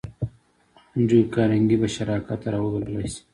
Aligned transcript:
انډريو 0.95 1.31
کارنګي 1.33 1.77
به 1.81 1.87
شراکت 1.95 2.39
ته 2.43 2.47
را 2.53 2.59
وبللای 2.61 3.07
شې؟ 3.13 3.21